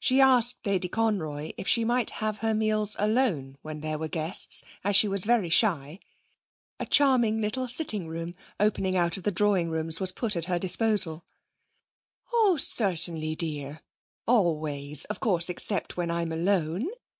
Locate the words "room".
8.08-8.34